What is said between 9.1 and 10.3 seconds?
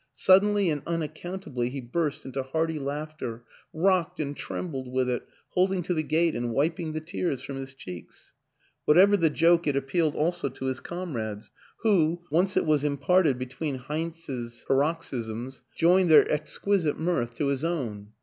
the joke it appealed